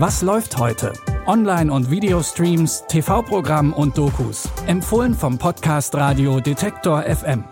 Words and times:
Was 0.00 0.22
läuft 0.22 0.58
heute? 0.58 0.92
Online- 1.26 1.72
und 1.72 1.90
Videostreams, 1.90 2.84
TV-Programm 2.86 3.72
und 3.72 3.98
Dokus. 3.98 4.48
Empfohlen 4.68 5.12
vom 5.12 5.38
Podcast 5.38 5.92
Radio 5.96 6.38
Detektor 6.38 7.02
FM. 7.02 7.42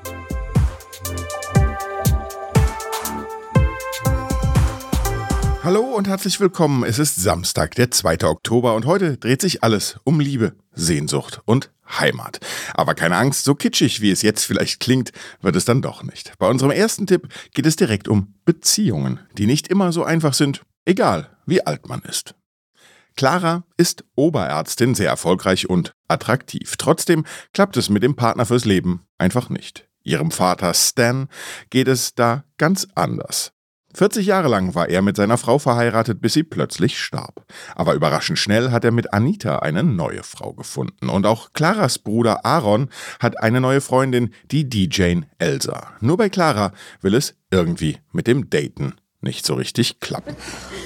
Hallo 5.65 5.81
und 5.81 6.07
herzlich 6.07 6.39
willkommen. 6.39 6.85
Es 6.85 7.01
ist 7.01 7.17
Samstag, 7.17 7.75
der 7.75 7.91
2. 7.91 8.23
Oktober 8.23 8.77
und 8.77 8.87
heute 8.87 9.17
dreht 9.17 9.41
sich 9.41 9.65
alles 9.65 9.99
um 10.05 10.21
Liebe, 10.21 10.55
Sehnsucht 10.73 11.41
und 11.47 11.73
Heimat. 11.99 12.39
Aber 12.75 12.95
keine 12.95 13.17
Angst, 13.17 13.43
so 13.43 13.57
kitschig 13.57 14.01
wie 14.01 14.13
es 14.13 14.23
jetzt 14.23 14.45
vielleicht 14.45 14.79
klingt, 14.79 15.11
wird 15.43 15.57
es 15.57 15.65
dann 15.65 15.83
doch 15.83 16.05
nicht. 16.05 16.39
Bei 16.39 16.49
unserem 16.49 16.71
ersten 16.71 17.09
Tipp 17.09 17.27
geht 17.55 17.67
es 17.67 17.75
direkt 17.75 18.07
um 18.07 18.35
Beziehungen, 18.45 19.19
die 19.37 19.47
nicht 19.47 19.67
immer 19.67 19.91
so 19.91 20.05
einfach 20.05 20.33
sind, 20.33 20.63
egal 20.87 21.37
wie 21.45 21.65
alt 21.67 21.89
man 21.89 22.01
ist. 22.03 22.35
Clara 23.17 23.65
ist 23.79 24.05
Oberärztin, 24.15 24.95
sehr 24.95 25.09
erfolgreich 25.09 25.71
und 25.71 25.93
attraktiv. 26.07 26.77
Trotzdem 26.77 27.25
klappt 27.55 27.77
es 27.77 27.89
mit 27.89 28.03
dem 28.03 28.15
Partner 28.15 28.45
fürs 28.45 28.67
Leben 28.67 29.07
einfach 29.17 29.49
nicht. 29.49 29.89
Ihrem 30.03 30.31
Vater 30.31 30.75
Stan 30.75 31.29
geht 31.71 31.89
es 31.89 32.15
da 32.15 32.45
ganz 32.59 32.87
anders. 32.95 33.53
40 33.95 34.27
Jahre 34.27 34.49
lang 34.49 34.75
war 34.75 34.91
er 34.91 35.01
mit 35.01 35.17
seiner 35.17 35.39
Frau 35.39 35.59
verheiratet, 35.59 36.21
bis 36.21 36.35
sie 36.35 36.43
plötzlich 36.43 36.99
starb. 36.99 37.47
Aber 37.75 37.95
überraschend 37.95 38.39
schnell 38.39 38.71
hat 38.71 38.85
er 38.85 38.93
mit 38.93 39.15
Anita 39.15 39.61
eine 39.61 39.83
neue 39.83 40.23
Frau 40.23 40.53
gefunden. 40.53 41.09
Und 41.09 41.25
auch 41.25 41.55
Claras 41.55 41.99
Bruder 41.99 42.45
Aaron 42.45 42.91
hat 43.21 43.41
eine 43.41 43.63
neue 43.63 43.81
Freundin, 43.81 44.35
die 44.51 44.69
DJ 44.69 45.21
Elsa. 45.39 45.95
Nur 46.01 46.19
bei 46.19 46.29
Clara 46.29 46.73
will 47.01 47.15
es 47.15 47.35
irgendwie 47.51 47.97
mit 48.13 48.27
dem 48.27 48.51
Daten 48.51 48.97
nicht 49.27 49.45
so 49.45 49.55
richtig 49.55 50.01
klappen. 50.01 50.37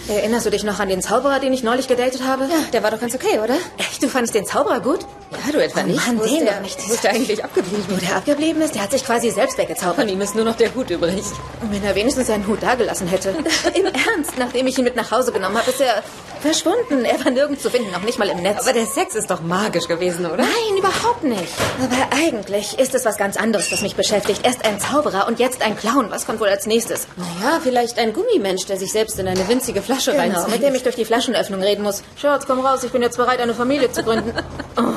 Erinnerst 0.08 0.46
du 0.46 0.50
dich 0.50 0.64
noch 0.64 0.80
an 0.80 0.88
den 0.88 1.02
Zauberer, 1.02 1.38
den 1.38 1.52
ich 1.52 1.62
neulich 1.62 1.86
gedatet 1.86 2.22
habe? 2.26 2.44
Ja, 2.44 2.64
der 2.72 2.82
war 2.82 2.90
doch 2.90 3.00
ganz 3.00 3.14
okay, 3.14 3.38
oder? 3.38 3.54
Echt? 3.78 4.02
Du 4.02 4.08
fandest 4.08 4.34
den 4.34 4.44
Zauberer 4.44 4.80
gut? 4.80 5.00
Ja, 5.30 5.52
du 5.52 5.62
etwa 5.62 5.80
oh 5.80 5.86
nicht? 5.86 6.06
Mann, 6.06 6.18
Wo 6.18 6.24
den 6.24 6.44
der, 6.44 6.54
doch 6.54 6.62
nicht. 6.62 6.88
Wo 6.88 6.94
ist 6.94 7.04
der 7.04 7.12
eigentlich 7.12 7.44
abgeblieben? 7.44 7.84
Wo 7.88 7.96
der 7.96 8.16
abgeblieben 8.16 8.60
ist, 8.62 8.74
der 8.74 8.82
hat 8.82 8.90
sich 8.90 9.04
quasi 9.04 9.30
selbst 9.30 9.56
weggezaubert. 9.58 9.96
Von 9.96 10.08
ihm 10.08 10.20
ist 10.20 10.34
nur 10.34 10.44
noch 10.44 10.56
der 10.56 10.74
Hut 10.74 10.90
übrig. 10.90 11.22
Wenn 11.70 11.84
er 11.84 11.94
wenigstens 11.94 12.26
seinen 12.26 12.46
Hut 12.46 12.62
dagelassen 12.62 13.06
hätte. 13.06 13.30
Im 13.74 13.86
Ernst, 13.86 14.36
nachdem 14.38 14.66
ich 14.66 14.76
ihn 14.78 14.84
mit 14.84 14.96
nach 14.96 15.10
Hause 15.10 15.30
genommen 15.30 15.56
habe, 15.56 15.70
ist 15.70 15.80
er 15.80 16.02
verschwunden. 16.40 17.04
Er 17.04 17.24
war 17.24 17.30
nirgends 17.30 17.62
zu 17.62 17.70
finden, 17.70 17.90
noch 17.92 18.02
nicht 18.02 18.18
mal 18.18 18.28
im 18.28 18.42
Netz. 18.42 18.62
Aber 18.62 18.72
der 18.72 18.86
Sex 18.86 19.14
ist 19.14 19.30
doch 19.30 19.42
magisch 19.42 19.86
gewesen, 19.86 20.26
oder? 20.26 20.38
Nein, 20.38 20.78
überhaupt 20.78 21.22
nicht. 21.22 21.52
Aber 21.82 22.16
eigentlich 22.16 22.78
ist 22.78 22.94
es 22.94 23.04
was 23.04 23.16
ganz 23.16 23.36
anderes, 23.36 23.70
was 23.70 23.82
mich 23.82 23.94
beschäftigt. 23.94 24.44
Erst 24.44 24.64
ein 24.64 24.80
Zauberer 24.80 25.26
und 25.28 25.38
jetzt 25.38 25.62
ein 25.62 25.76
Clown. 25.76 26.10
Was 26.10 26.26
kommt 26.26 26.40
wohl 26.40 26.48
als 26.48 26.66
nächstes? 26.66 27.06
Naja, 27.16 27.60
vielleicht 27.62 27.98
ein 27.98 28.12
Gummimensch, 28.32 28.66
der 28.66 28.76
sich 28.76 28.92
selbst 28.92 29.18
in 29.18 29.26
eine 29.28 29.48
winzige 29.48 29.82
Flasche 29.82 30.12
Genau, 30.12 30.22
reinzieht. 30.22 30.50
mit 30.52 30.62
dem 30.62 30.74
ich 30.74 30.82
durch 30.82 30.96
die 30.96 31.04
Flaschenöffnung 31.04 31.62
reden 31.62 31.82
muss. 31.82 32.02
Schatz, 32.16 32.46
komm 32.46 32.60
raus, 32.60 32.84
ich 32.84 32.92
bin 32.92 33.02
jetzt 33.02 33.16
bereit, 33.16 33.40
eine 33.40 33.54
Familie 33.54 33.90
zu 33.92 34.02
gründen. 34.02 34.32
Oh. 34.76 34.94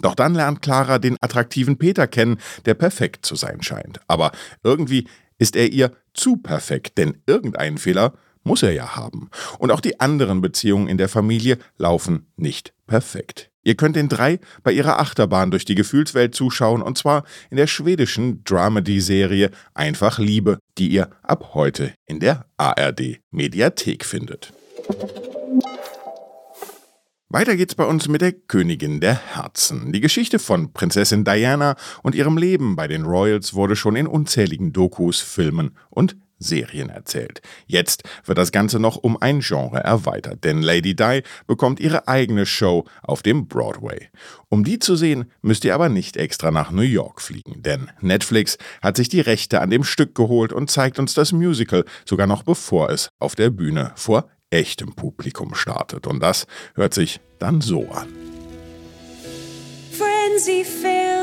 Doch 0.00 0.14
dann 0.16 0.34
lernt 0.34 0.60
Clara 0.60 0.98
den 0.98 1.16
attraktiven 1.20 1.78
Peter 1.78 2.06
kennen, 2.06 2.38
der 2.66 2.74
perfekt 2.74 3.24
zu 3.24 3.36
sein 3.36 3.62
scheint. 3.62 4.00
Aber 4.06 4.32
irgendwie 4.62 5.08
ist 5.38 5.56
er 5.56 5.72
ihr 5.72 5.92
zu 6.12 6.36
perfekt, 6.36 6.98
denn 6.98 7.22
irgendeinen 7.26 7.78
Fehler 7.78 8.12
muss 8.42 8.62
er 8.62 8.72
ja 8.72 8.96
haben. 8.96 9.30
Und 9.58 9.70
auch 9.70 9.80
die 9.80 10.00
anderen 10.00 10.42
Beziehungen 10.42 10.88
in 10.88 10.98
der 10.98 11.08
Familie 11.08 11.58
laufen 11.78 12.30
nicht 12.36 12.74
perfekt. 12.86 13.50
Ihr 13.64 13.74
könnt 13.74 13.96
den 13.96 14.08
drei 14.08 14.38
bei 14.62 14.72
ihrer 14.72 15.00
Achterbahn 15.00 15.50
durch 15.50 15.64
die 15.64 15.74
Gefühlswelt 15.74 16.34
zuschauen, 16.34 16.82
und 16.82 16.98
zwar 16.98 17.24
in 17.50 17.56
der 17.56 17.66
schwedischen 17.66 18.44
Dramedy-Serie 18.44 19.50
Einfach 19.72 20.18
Liebe, 20.18 20.58
die 20.78 20.88
ihr 20.88 21.08
ab 21.22 21.54
heute 21.54 21.94
in 22.06 22.20
der 22.20 22.46
ARD 22.58 23.20
Mediathek 23.30 24.04
findet. 24.04 24.52
Weiter 27.30 27.56
geht's 27.56 27.74
bei 27.74 27.84
uns 27.84 28.06
mit 28.06 28.20
der 28.20 28.30
Königin 28.32 29.00
der 29.00 29.14
Herzen. 29.34 29.92
Die 29.92 30.00
Geschichte 30.00 30.38
von 30.38 30.72
Prinzessin 30.72 31.24
Diana 31.24 31.74
und 32.04 32.14
ihrem 32.14 32.38
Leben 32.38 32.76
bei 32.76 32.86
den 32.86 33.04
Royals 33.04 33.54
wurde 33.54 33.74
schon 33.74 33.96
in 33.96 34.06
unzähligen 34.06 34.72
Dokus, 34.72 35.20
Filmen 35.20 35.76
und 35.90 36.16
Serien 36.44 36.90
erzählt. 36.90 37.42
Jetzt 37.66 38.04
wird 38.24 38.38
das 38.38 38.52
Ganze 38.52 38.78
noch 38.78 38.96
um 38.96 39.16
ein 39.20 39.40
Genre 39.40 39.78
erweitert, 39.78 40.44
denn 40.44 40.62
Lady 40.62 40.94
Di 40.94 41.22
bekommt 41.46 41.80
ihre 41.80 42.08
eigene 42.08 42.46
Show 42.46 42.84
auf 43.02 43.22
dem 43.22 43.48
Broadway. 43.48 44.08
Um 44.48 44.64
die 44.64 44.78
zu 44.78 44.96
sehen, 44.96 45.30
müsst 45.42 45.64
ihr 45.64 45.74
aber 45.74 45.88
nicht 45.88 46.16
extra 46.16 46.50
nach 46.50 46.70
New 46.70 46.82
York 46.82 47.20
fliegen, 47.20 47.62
denn 47.62 47.90
Netflix 48.00 48.58
hat 48.82 48.96
sich 48.96 49.08
die 49.08 49.20
Rechte 49.20 49.60
an 49.60 49.70
dem 49.70 49.84
Stück 49.84 50.14
geholt 50.14 50.52
und 50.52 50.70
zeigt 50.70 50.98
uns 50.98 51.14
das 51.14 51.32
Musical 51.32 51.84
sogar 52.04 52.26
noch 52.26 52.42
bevor 52.42 52.90
es 52.90 53.08
auf 53.18 53.34
der 53.34 53.50
Bühne 53.50 53.92
vor 53.96 54.28
echtem 54.50 54.94
Publikum 54.94 55.54
startet. 55.54 56.06
Und 56.06 56.20
das 56.20 56.46
hört 56.74 56.94
sich 56.94 57.20
dann 57.38 57.60
so 57.60 57.88
an. 57.90 58.08
Frenzy 59.90 60.64
fills 60.64 61.13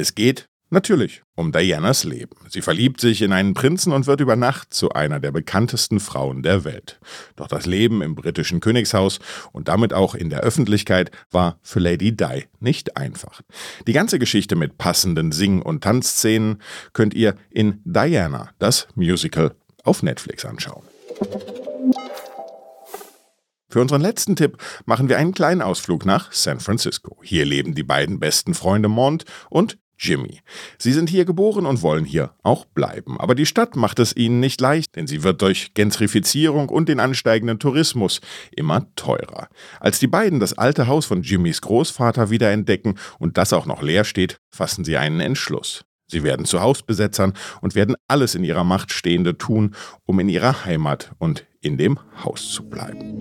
Es 0.00 0.14
geht 0.14 0.46
Natürlich, 0.72 1.24
um 1.34 1.50
Dianas 1.50 2.04
Leben. 2.04 2.36
Sie 2.48 2.62
verliebt 2.62 3.00
sich 3.00 3.22
in 3.22 3.32
einen 3.32 3.54
Prinzen 3.54 3.92
und 3.92 4.06
wird 4.06 4.20
über 4.20 4.36
Nacht 4.36 4.72
zu 4.72 4.90
einer 4.90 5.18
der 5.18 5.32
bekanntesten 5.32 5.98
Frauen 5.98 6.44
der 6.44 6.62
Welt. 6.62 7.00
Doch 7.34 7.48
das 7.48 7.66
Leben 7.66 8.02
im 8.02 8.14
britischen 8.14 8.60
Königshaus 8.60 9.18
und 9.50 9.66
damit 9.66 9.92
auch 9.92 10.14
in 10.14 10.30
der 10.30 10.42
Öffentlichkeit 10.42 11.10
war 11.32 11.58
für 11.62 11.80
Lady 11.80 12.16
Di 12.16 12.44
nicht 12.60 12.96
einfach. 12.96 13.40
Die 13.88 13.92
ganze 13.92 14.20
Geschichte 14.20 14.54
mit 14.54 14.78
passenden 14.78 15.32
Sing- 15.32 15.60
und 15.60 15.82
Tanzszenen 15.82 16.62
könnt 16.92 17.14
ihr 17.14 17.34
in 17.50 17.80
Diana, 17.84 18.50
das 18.60 18.86
Musical, 18.94 19.56
auf 19.82 20.04
Netflix 20.04 20.44
anschauen. 20.44 20.84
Für 23.68 23.80
unseren 23.80 24.02
letzten 24.02 24.36
Tipp 24.36 24.56
machen 24.84 25.08
wir 25.08 25.18
einen 25.18 25.34
kleinen 25.34 25.62
Ausflug 25.62 26.04
nach 26.04 26.30
San 26.32 26.60
Francisco. 26.60 27.18
Hier 27.22 27.44
leben 27.44 27.74
die 27.74 27.82
beiden 27.82 28.20
besten 28.20 28.54
Freunde 28.54 28.88
Mont 28.88 29.24
und 29.48 29.78
Jimmy. 30.00 30.40
Sie 30.78 30.92
sind 30.92 31.10
hier 31.10 31.26
geboren 31.26 31.66
und 31.66 31.82
wollen 31.82 32.06
hier 32.06 32.32
auch 32.42 32.64
bleiben. 32.64 33.20
Aber 33.20 33.34
die 33.34 33.44
Stadt 33.44 33.76
macht 33.76 33.98
es 33.98 34.16
ihnen 34.16 34.40
nicht 34.40 34.60
leicht, 34.60 34.96
denn 34.96 35.06
sie 35.06 35.22
wird 35.22 35.42
durch 35.42 35.74
Gentrifizierung 35.74 36.70
und 36.70 36.88
den 36.88 37.00
ansteigenden 37.00 37.58
Tourismus 37.58 38.20
immer 38.50 38.86
teurer. 38.96 39.48
Als 39.78 39.98
die 39.98 40.06
beiden 40.06 40.40
das 40.40 40.56
alte 40.56 40.86
Haus 40.86 41.04
von 41.04 41.22
Jimmys 41.22 41.60
Großvater 41.60 42.30
wiederentdecken 42.30 42.98
und 43.18 43.36
das 43.36 43.52
auch 43.52 43.66
noch 43.66 43.82
leer 43.82 44.04
steht, 44.04 44.38
fassen 44.50 44.84
sie 44.84 44.96
einen 44.96 45.20
Entschluss. 45.20 45.84
Sie 46.06 46.24
werden 46.24 46.46
zu 46.46 46.60
Hausbesetzern 46.60 47.34
und 47.60 47.74
werden 47.74 47.94
alles 48.08 48.34
in 48.34 48.42
ihrer 48.42 48.64
Macht 48.64 48.92
Stehende 48.92 49.36
tun, 49.36 49.74
um 50.06 50.18
in 50.18 50.28
ihrer 50.28 50.64
Heimat 50.64 51.12
und 51.18 51.46
in 51.60 51.76
dem 51.76 51.98
Haus 52.24 52.50
zu 52.50 52.68
bleiben. 52.68 53.18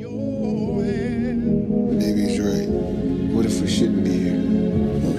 He's 1.99 2.39
right. 2.39 2.69
What 3.33 3.45
if 3.45 3.61
we 3.61 3.67
shouldn't 3.67 4.03
be 4.03 4.11
here? 4.11 4.48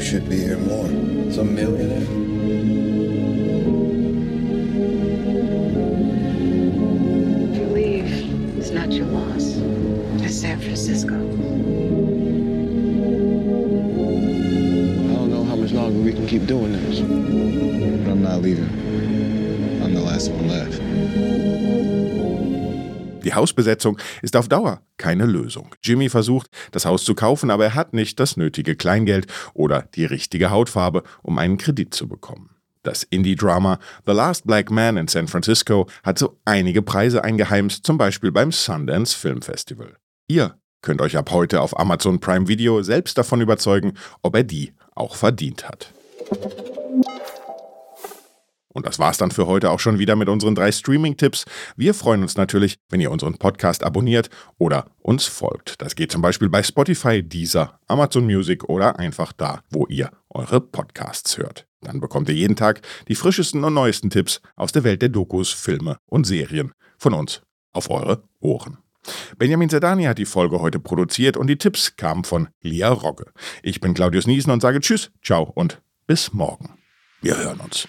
You 0.01 0.07
should 0.07 0.29
be 0.31 0.39
here 0.41 0.57
more. 0.57 0.87
It's 1.27 1.37
a 1.37 1.45
millionaire? 1.45 2.01
To 7.55 7.67
leave 7.75 8.59
is 8.59 8.71
not 8.71 8.91
your 8.93 9.05
loss. 9.05 9.59
It's 10.25 10.41
San 10.41 10.59
Francisco. 10.59 11.17
I 11.17 11.19
don't 15.17 15.31
know 15.31 15.45
how 15.45 15.57
much 15.57 15.73
longer 15.73 16.01
we 16.01 16.15
can 16.15 16.27
keep 16.27 16.47
doing 16.47 16.73
this. 16.73 17.01
But 17.01 18.11
I'm 18.11 18.23
not 18.23 18.41
leaving. 18.41 18.71
I'm 19.83 19.93
the 19.93 20.01
last 20.01 20.31
one 20.31 20.49
left. 20.49 20.81
Die 23.25 23.35
Hausbesetzung 23.35 23.99
ist 24.23 24.37
auf 24.37 24.49
Dauer 24.49 24.83
keine 24.97 25.27
Lösung. 25.27 25.75
Jimmy 25.83 26.09
versucht, 26.09 26.51
das 26.73 26.85
Haus 26.85 27.05
zu 27.05 27.15
kaufen, 27.15 27.51
aber 27.51 27.65
er 27.65 27.75
hat 27.75 27.95
nicht 27.95 28.21
das 28.21 28.37
nötige 28.37 28.77
Kleingeld 28.77 29.27
oder 29.55 29.83
die 29.95 30.05
richtige 30.05 30.51
Hautfarbe, 30.51 31.03
um 31.23 31.39
einen 31.39 31.59
Kredit 31.59 31.95
zu 31.95 32.09
bekommen. 32.09 32.51
Das 32.83 33.03
Indie-Drama 33.03 33.79
The 34.07 34.13
Last 34.13 34.47
Black 34.47 34.71
Man 34.71 34.97
in 34.97 35.09
San 35.09 35.29
Francisco 35.29 35.87
hat 36.03 36.19
so 36.19 36.39
einige 36.45 36.83
Preise 36.83 37.25
eingeheimst, 37.25 37.85
zum 37.85 37.99
Beispiel 37.99 38.33
beim 38.33 38.53
Sundance 38.53 39.17
Film 39.17 39.43
Festival. 39.43 39.97
Ihr 40.29 40.55
könnt 40.81 41.03
euch 41.03 41.17
ab 41.17 41.31
heute 41.31 41.61
auf 41.61 41.79
Amazon 41.79 42.21
Prime 42.21 42.49
Video 42.49 42.83
selbst 42.83 43.19
davon 43.19 43.43
überzeugen, 43.43 43.95
ob 44.23 44.35
er 44.35 44.45
die 44.45 44.73
auch 44.95 45.15
verdient 45.15 45.69
hat. 45.69 45.93
Und 48.73 48.87
das 48.87 48.99
war's 48.99 49.19
dann 49.19 49.31
für 49.31 49.47
heute 49.47 49.71
auch 49.71 49.81
schon 49.81 49.99
wieder 49.99 50.17
mit 50.17 50.29
unseren 50.29 50.55
drei 50.55 50.71
Streaming-Tipps. 50.71 51.45
Wir 51.77 51.93
freuen 51.93 52.23
uns 52.23 52.37
natürlich, 52.37 52.79
wenn 52.89 53.01
ihr 53.01 53.11
unseren 53.11 53.37
Podcast 53.37 53.83
abonniert 53.83 54.31
oder 54.59 54.87
uns 55.01 55.27
folgt. 55.27 55.81
Das 55.83 55.97
geht 55.97 56.13
zum 56.13 56.23
Beispiel 56.23 56.49
bei 56.49 56.63
Spotify, 56.63 57.23
Deezer, 57.23 57.79
Amazon 57.89 58.25
Music 58.25 58.65
oder 58.65 58.99
einfach 58.99 59.33
da, 59.33 59.63
wo 59.71 59.87
ihr 59.87 60.11
eure 60.29 60.61
Podcasts 60.61 61.37
hört. 61.37 61.67
Dann 61.81 62.01
bekommt 62.01 62.29
ihr 62.29 62.35
jeden 62.35 62.57
Tag 62.57 62.83
die 63.09 63.15
frischesten 63.15 63.65
und 63.65 63.75
neuesten 63.75 64.11
Tipps 64.11 64.41
aus 64.55 64.73
der 64.73 64.85
Welt 64.85 65.03
der 65.03 65.09
Dokus, 65.09 65.51
Filme 65.51 65.99
und 66.07 66.27
Serien 66.27 66.73
von 66.99 67.15
uns 67.15 67.43
auf 67.73 67.91
eure 67.91 68.23
Ohren. 68.41 68.79
Benjamin 69.39 69.71
Zerdani 69.71 70.05
hat 70.05 70.19
die 70.19 70.27
Folge 70.27 70.61
heute 70.61 70.79
produziert 70.79 71.37
und 71.37 71.47
die 71.47 71.57
Tipps 71.57 71.97
kamen 71.97 72.25
von 72.25 72.49
Lia 72.61 72.91
Rogge. 72.91 73.33
Ich 73.63 73.81
bin 73.81 73.95
Claudius 73.95 74.27
Niesen 74.27 74.53
und 74.53 74.61
sage 74.61 74.81
Tschüss, 74.81 75.11
ciao 75.23 75.45
und 75.55 75.81
bis 76.07 76.33
morgen. 76.33 76.79
Wir 77.23 77.37
hören 77.37 77.61
uns. 77.61 77.89